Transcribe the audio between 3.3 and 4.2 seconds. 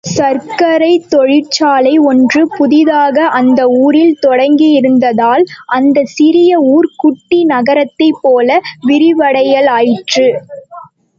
அந்த ஊரில்